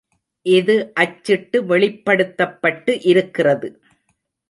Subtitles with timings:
[0.45, 3.69] இது அச்சிட்டு வெளிப்படுத்தப்பட்டு இருக்கிறது.